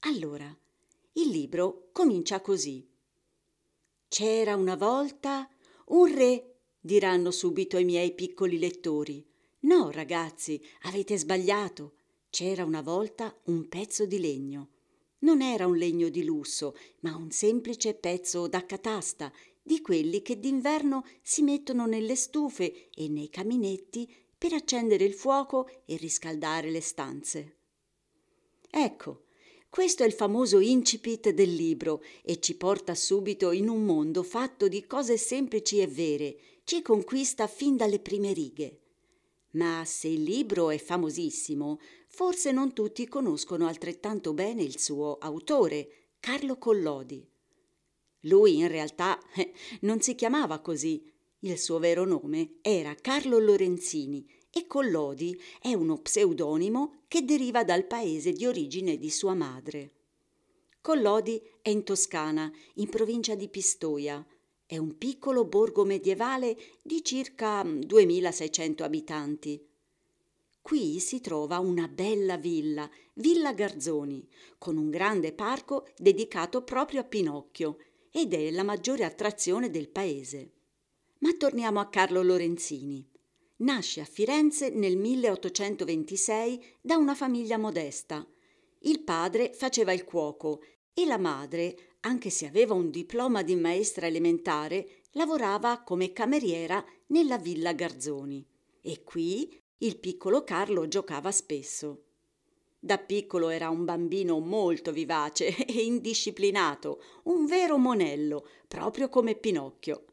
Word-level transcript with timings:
Allora, 0.00 0.56
il 1.12 1.28
libro 1.28 1.88
comincia 1.92 2.40
così. 2.40 2.86
C'era 4.08 4.56
una 4.56 4.76
volta 4.76 5.48
un 5.86 6.14
re, 6.14 6.54
diranno 6.80 7.30
subito 7.30 7.76
i 7.76 7.84
miei 7.84 8.14
piccoli 8.14 8.58
lettori. 8.58 9.24
No, 9.60 9.90
ragazzi, 9.90 10.60
avete 10.82 11.18
sbagliato. 11.18 11.94
C'era 12.30 12.64
una 12.64 12.82
volta 12.82 13.36
un 13.44 13.68
pezzo 13.68 14.06
di 14.06 14.18
legno. 14.18 14.68
Non 15.20 15.42
era 15.42 15.66
un 15.66 15.76
legno 15.76 16.08
di 16.08 16.24
lusso, 16.24 16.76
ma 17.00 17.16
un 17.16 17.30
semplice 17.30 17.94
pezzo 17.94 18.46
da 18.46 18.64
catasta, 18.64 19.32
di 19.60 19.80
quelli 19.80 20.22
che 20.22 20.38
d'inverno 20.38 21.04
si 21.22 21.42
mettono 21.42 21.86
nelle 21.86 22.16
stufe 22.16 22.88
e 22.94 23.08
nei 23.08 23.28
caminetti 23.28 24.08
per 24.38 24.52
accendere 24.52 25.04
il 25.04 25.12
fuoco 25.12 25.68
e 25.84 25.96
riscaldare 25.96 26.70
le 26.70 26.80
stanze. 26.80 27.56
Ecco, 28.70 29.24
questo 29.68 30.04
è 30.04 30.06
il 30.06 30.12
famoso 30.12 30.60
incipit 30.60 31.30
del 31.30 31.52
libro 31.52 32.02
e 32.22 32.40
ci 32.40 32.56
porta 32.56 32.94
subito 32.94 33.50
in 33.50 33.68
un 33.68 33.84
mondo 33.84 34.22
fatto 34.22 34.68
di 34.68 34.86
cose 34.86 35.18
semplici 35.18 35.80
e 35.80 35.86
vere, 35.86 36.36
ci 36.64 36.80
conquista 36.80 37.46
fin 37.46 37.76
dalle 37.76 37.98
prime 37.98 38.32
righe. 38.32 38.80
Ma 39.58 39.82
se 39.84 40.06
il 40.06 40.22
libro 40.22 40.70
è 40.70 40.78
famosissimo, 40.78 41.80
forse 42.06 42.52
non 42.52 42.72
tutti 42.72 43.08
conoscono 43.08 43.66
altrettanto 43.66 44.32
bene 44.32 44.62
il 44.62 44.78
suo 44.78 45.18
autore, 45.18 46.12
Carlo 46.20 46.58
Collodi. 46.58 47.28
Lui 48.22 48.58
in 48.58 48.68
realtà 48.68 49.18
non 49.82 50.00
si 50.00 50.14
chiamava 50.14 50.60
così. 50.60 51.04
Il 51.40 51.58
suo 51.58 51.80
vero 51.80 52.04
nome 52.04 52.58
era 52.62 52.94
Carlo 52.94 53.40
Lorenzini 53.40 54.24
e 54.48 54.68
Collodi 54.68 55.36
è 55.60 55.74
uno 55.74 55.98
pseudonimo 55.98 57.02
che 57.08 57.24
deriva 57.24 57.64
dal 57.64 57.84
paese 57.84 58.32
di 58.32 58.46
origine 58.46 58.96
di 58.96 59.10
sua 59.10 59.34
madre. 59.34 59.92
Collodi 60.80 61.42
è 61.62 61.70
in 61.70 61.82
Toscana, 61.82 62.50
in 62.74 62.88
provincia 62.88 63.34
di 63.34 63.48
Pistoia, 63.48 64.24
è 64.68 64.76
un 64.76 64.98
piccolo 64.98 65.46
borgo 65.46 65.82
medievale 65.86 66.54
di 66.82 67.02
circa 67.02 67.62
2600 67.64 68.84
abitanti. 68.84 69.66
Qui 70.60 71.00
si 71.00 71.22
trova 71.22 71.58
una 71.58 71.88
bella 71.88 72.36
villa, 72.36 72.86
Villa 73.14 73.54
Garzoni, 73.54 74.28
con 74.58 74.76
un 74.76 74.90
grande 74.90 75.32
parco 75.32 75.88
dedicato 75.96 76.64
proprio 76.64 77.00
a 77.00 77.04
Pinocchio 77.04 77.78
ed 78.10 78.34
è 78.34 78.50
la 78.50 78.62
maggiore 78.62 79.04
attrazione 79.04 79.70
del 79.70 79.88
paese. 79.88 80.52
Ma 81.20 81.32
torniamo 81.32 81.80
a 81.80 81.88
Carlo 81.88 82.22
Lorenzini. 82.22 83.08
Nasce 83.60 84.02
a 84.02 84.04
Firenze 84.04 84.68
nel 84.68 84.98
1826 84.98 86.76
da 86.82 86.98
una 86.98 87.14
famiglia 87.14 87.56
modesta. 87.56 88.28
Il 88.80 89.00
padre 89.00 89.54
faceva 89.54 89.94
il 89.94 90.04
cuoco 90.04 90.60
e 90.92 91.06
la 91.06 91.16
madre 91.16 91.87
anche 92.00 92.30
se 92.30 92.46
aveva 92.46 92.74
un 92.74 92.90
diploma 92.90 93.42
di 93.42 93.56
maestra 93.56 94.06
elementare, 94.06 95.02
lavorava 95.12 95.82
come 95.82 96.12
cameriera 96.12 96.84
nella 97.06 97.38
villa 97.38 97.72
Garzoni. 97.72 98.46
E 98.80 99.02
qui 99.02 99.60
il 99.78 99.98
piccolo 99.98 100.44
Carlo 100.44 100.88
giocava 100.88 101.30
spesso. 101.30 102.04
Da 102.80 102.98
piccolo 102.98 103.48
era 103.48 103.70
un 103.70 103.84
bambino 103.84 104.38
molto 104.38 104.92
vivace 104.92 105.54
e 105.66 105.82
indisciplinato, 105.82 107.02
un 107.24 107.46
vero 107.46 107.76
monello, 107.76 108.46
proprio 108.68 109.08
come 109.08 109.34
Pinocchio. 109.34 110.04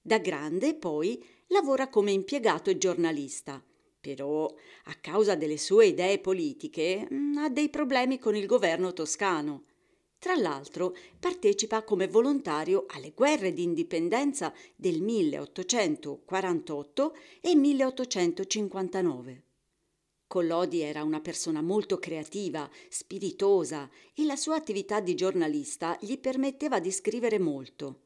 Da 0.00 0.18
grande 0.18 0.74
poi 0.74 1.22
lavora 1.48 1.88
come 1.88 2.12
impiegato 2.12 2.70
e 2.70 2.78
giornalista. 2.78 3.62
Però, 4.00 4.46
a 4.84 4.94
causa 4.94 5.34
delle 5.34 5.58
sue 5.58 5.86
idee 5.86 6.20
politiche, 6.20 7.08
mm, 7.12 7.36
ha 7.38 7.48
dei 7.48 7.68
problemi 7.68 8.18
con 8.18 8.36
il 8.36 8.46
governo 8.46 8.92
toscano. 8.92 9.64
Tra 10.18 10.34
l'altro 10.34 10.96
partecipa 11.20 11.82
come 11.82 12.08
volontario 12.08 12.86
alle 12.88 13.12
guerre 13.12 13.52
di 13.52 13.62
indipendenza 13.62 14.52
del 14.74 15.02
1848 15.02 17.16
e 17.40 17.54
1859. 17.54 19.42
Collodi 20.26 20.80
era 20.80 21.04
una 21.04 21.20
persona 21.20 21.62
molto 21.62 21.98
creativa, 21.98 22.68
spiritosa 22.88 23.88
e 24.12 24.24
la 24.24 24.34
sua 24.34 24.56
attività 24.56 24.98
di 25.00 25.14
giornalista 25.14 25.96
gli 26.00 26.18
permetteva 26.18 26.80
di 26.80 26.90
scrivere 26.90 27.38
molto. 27.38 28.00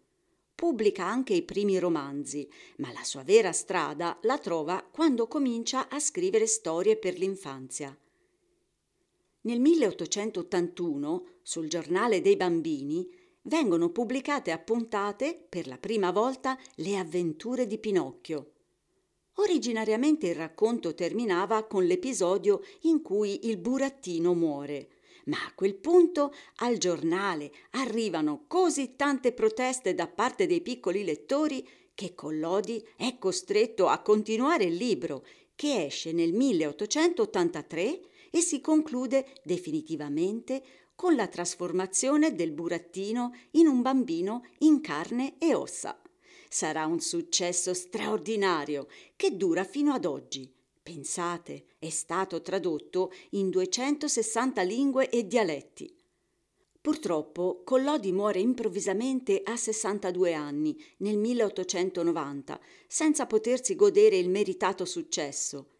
Pubblica 0.54 1.06
anche 1.06 1.32
i 1.32 1.42
primi 1.42 1.78
romanzi, 1.78 2.46
ma 2.76 2.92
la 2.92 3.02
sua 3.02 3.22
vera 3.22 3.52
strada 3.52 4.18
la 4.22 4.36
trova 4.36 4.82
quando 4.82 5.26
comincia 5.26 5.88
a 5.88 5.98
scrivere 5.98 6.46
storie 6.46 6.98
per 6.98 7.16
l'infanzia. 7.16 7.96
Nel 9.42 9.58
1881, 9.58 11.24
sul 11.42 11.66
giornale 11.66 12.20
dei 12.20 12.36
bambini, 12.36 13.08
vengono 13.42 13.88
pubblicate 13.88 14.50
a 14.50 14.58
puntate 14.58 15.46
per 15.48 15.66
la 15.66 15.78
prima 15.78 16.10
volta 16.10 16.58
le 16.76 16.98
avventure 16.98 17.66
di 17.66 17.78
Pinocchio. 17.78 18.52
Originariamente 19.36 20.26
il 20.28 20.34
racconto 20.34 20.92
terminava 20.92 21.64
con 21.64 21.86
l'episodio 21.86 22.60
in 22.82 23.00
cui 23.00 23.48
il 23.48 23.56
burattino 23.56 24.34
muore, 24.34 24.88
ma 25.24 25.38
a 25.38 25.54
quel 25.54 25.76
punto 25.76 26.34
al 26.56 26.76
giornale 26.76 27.50
arrivano 27.70 28.44
così 28.46 28.94
tante 28.96 29.32
proteste 29.32 29.94
da 29.94 30.06
parte 30.06 30.46
dei 30.46 30.60
piccoli 30.60 31.02
lettori 31.02 31.66
che 31.94 32.14
Collodi 32.14 32.86
è 32.94 33.16
costretto 33.18 33.86
a 33.86 34.00
continuare 34.00 34.64
il 34.64 34.74
libro, 34.74 35.24
che 35.54 35.86
esce 35.86 36.12
nel 36.12 36.34
1883 36.34 38.00
e 38.30 38.40
si 38.40 38.60
conclude 38.60 39.26
definitivamente 39.42 40.62
con 40.94 41.14
la 41.14 41.28
trasformazione 41.28 42.34
del 42.34 42.52
burattino 42.52 43.34
in 43.52 43.66
un 43.66 43.82
bambino 43.82 44.44
in 44.58 44.80
carne 44.80 45.38
e 45.38 45.54
ossa. 45.54 45.98
Sarà 46.48 46.84
un 46.84 47.00
successo 47.00 47.72
straordinario 47.72 48.86
che 49.16 49.36
dura 49.36 49.64
fino 49.64 49.92
ad 49.92 50.04
oggi. 50.04 50.52
Pensate, 50.82 51.68
è 51.78 51.88
stato 51.88 52.42
tradotto 52.42 53.12
in 53.30 53.50
260 53.50 54.60
lingue 54.62 55.08
e 55.08 55.26
dialetti. 55.26 55.96
Purtroppo 56.80 57.62
Collodi 57.64 58.12
muore 58.12 58.40
improvvisamente 58.40 59.42
a 59.44 59.56
62 59.56 60.34
anni 60.34 60.78
nel 60.98 61.16
1890, 61.16 62.60
senza 62.86 63.26
potersi 63.26 63.74
godere 63.74 64.16
il 64.16 64.28
meritato 64.28 64.84
successo 64.84 65.79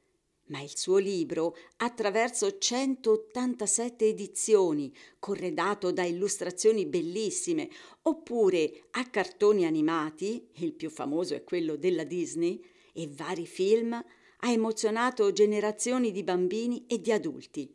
ma 0.50 0.60
il 0.60 0.76
suo 0.76 0.98
libro, 0.98 1.56
attraverso 1.78 2.58
187 2.58 4.06
edizioni, 4.06 4.92
corredato 5.18 5.90
da 5.90 6.04
illustrazioni 6.04 6.86
bellissime, 6.86 7.68
oppure 8.02 8.88
a 8.92 9.04
cartoni 9.08 9.64
animati, 9.64 10.48
il 10.56 10.74
più 10.74 10.90
famoso 10.90 11.34
è 11.34 11.42
quello 11.42 11.76
della 11.76 12.04
Disney, 12.04 12.62
e 12.92 13.08
vari 13.08 13.46
film, 13.46 13.92
ha 13.92 14.50
emozionato 14.50 15.32
generazioni 15.32 16.10
di 16.12 16.22
bambini 16.22 16.84
e 16.86 17.00
di 17.00 17.12
adulti. 17.12 17.72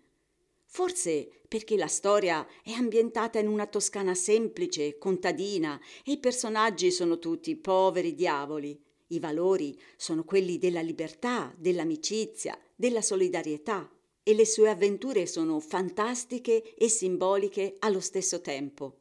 Forse 0.65 1.29
perché 1.47 1.77
la 1.77 1.87
storia 1.87 2.45
è 2.61 2.71
ambientata 2.71 3.39
in 3.39 3.47
una 3.47 3.67
Toscana 3.67 4.13
semplice, 4.13 4.97
contadina, 4.97 5.79
e 6.03 6.13
i 6.13 6.19
personaggi 6.19 6.91
sono 6.91 7.17
tutti 7.19 7.55
poveri 7.55 8.13
diavoli. 8.13 8.84
I 9.07 9.19
valori 9.19 9.79
sono 9.95 10.23
quelli 10.23 10.57
della 10.57 10.81
libertà, 10.81 11.53
dell'amicizia, 11.57 12.59
della 12.75 13.01
solidarietà 13.01 13.89
e 14.23 14.33
le 14.33 14.45
sue 14.45 14.69
avventure 14.69 15.27
sono 15.27 15.59
fantastiche 15.59 16.73
e 16.75 16.89
simboliche 16.89 17.75
allo 17.79 17.99
stesso 17.99 18.41
tempo. 18.41 18.97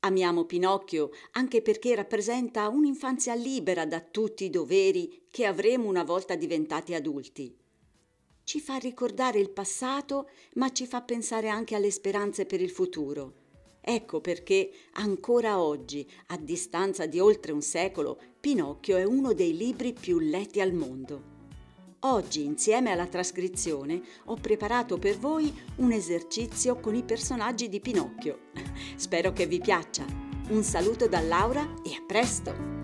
Amiamo 0.00 0.44
Pinocchio 0.44 1.10
anche 1.32 1.62
perché 1.62 1.94
rappresenta 1.94 2.68
un'infanzia 2.68 3.34
libera 3.34 3.86
da 3.86 4.00
tutti 4.00 4.44
i 4.44 4.50
doveri 4.50 5.26
che 5.30 5.46
avremo 5.46 5.88
una 5.88 6.02
volta 6.02 6.34
diventati 6.34 6.94
adulti. 6.94 7.56
Ci 8.42 8.60
fa 8.60 8.76
ricordare 8.76 9.38
il 9.40 9.50
passato, 9.50 10.28
ma 10.54 10.70
ci 10.72 10.86
fa 10.86 11.02
pensare 11.02 11.48
anche 11.48 11.74
alle 11.74 11.90
speranze 11.90 12.46
per 12.46 12.60
il 12.60 12.70
futuro. 12.70 13.45
Ecco 13.88 14.20
perché 14.20 14.68
ancora 14.94 15.60
oggi, 15.60 16.04
a 16.26 16.36
distanza 16.36 17.06
di 17.06 17.20
oltre 17.20 17.52
un 17.52 17.62
secolo, 17.62 18.18
Pinocchio 18.40 18.96
è 18.96 19.04
uno 19.04 19.32
dei 19.32 19.56
libri 19.56 19.92
più 19.92 20.18
letti 20.18 20.60
al 20.60 20.72
mondo. 20.72 21.34
Oggi, 22.00 22.44
insieme 22.44 22.90
alla 22.90 23.06
trascrizione, 23.06 24.02
ho 24.24 24.34
preparato 24.34 24.98
per 24.98 25.18
voi 25.18 25.56
un 25.76 25.92
esercizio 25.92 26.80
con 26.80 26.96
i 26.96 27.04
personaggi 27.04 27.68
di 27.68 27.78
Pinocchio. 27.78 28.50
Spero 28.96 29.32
che 29.32 29.46
vi 29.46 29.60
piaccia. 29.60 30.04
Un 30.48 30.64
saluto 30.64 31.06
da 31.06 31.20
Laura 31.20 31.62
e 31.84 31.90
a 31.90 32.02
presto! 32.04 32.75